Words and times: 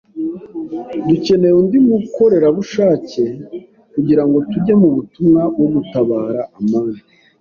Dukeneye 1.07 1.53
undi 1.61 1.77
mukorerabushake 1.87 3.23
kugirango 3.93 4.37
tujye 4.49 4.73
mu 4.81 4.89
butumwa 4.95 5.41
bwo 5.53 5.67
gutabara 5.73 6.41
amani. 6.57 7.01